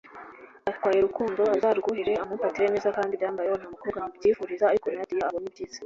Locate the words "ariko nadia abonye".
4.67-5.47